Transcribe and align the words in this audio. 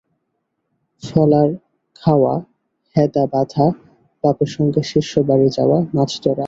ফলার 1.03 1.49
খাওয়া, 2.01 2.33
হ্যাঁদা 2.95 3.23
বাঁধা, 3.25 3.65
বাপের 4.23 4.47
সঙ্গে 4.47 4.81
শিষ্যবাড়ি 4.83 5.47
যাওয়া, 5.49 5.77
মাছধরা। 5.93 6.39